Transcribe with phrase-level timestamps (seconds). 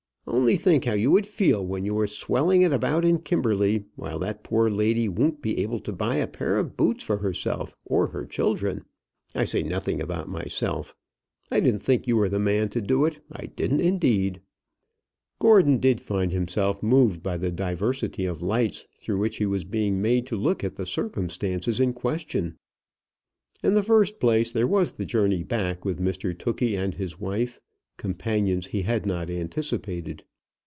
[0.27, 4.17] Only think how you would feel when you were swelling it about in Kimberley, while
[4.19, 8.07] that poor lady won't be able to buy a pair of boots for herself or
[8.07, 8.85] her children.
[9.35, 10.95] I say nothing about myself.
[11.49, 14.39] I didn't think you were the man to do it; I didn't indeed."
[15.39, 20.27] Gordon did find himself moved by the diversity of lights through which he was made
[20.27, 22.57] to look at the circumstances in question.
[23.63, 27.59] In the first place, there was the journey back with Mr Tookey and his wife,
[27.97, 30.23] companions he had not anticipated.